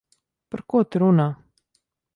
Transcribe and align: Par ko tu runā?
Par 0.55 0.63
ko 0.73 0.81
tu 0.95 1.03
runā? 1.05 1.29